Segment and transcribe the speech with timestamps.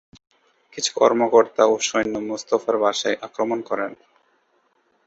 [0.73, 3.85] কিছু কর্মকর্তা ও সৈন্য মোস্তফার বাসায় আক্রমণ করে।